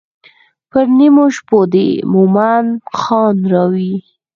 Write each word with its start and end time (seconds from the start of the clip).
پر 0.69 0.85
نیمو 0.97 1.25
شپو 1.35 1.59
دې 1.73 1.87
مومن 2.11 2.65
خان 2.99 3.35
راوی. 3.51 3.93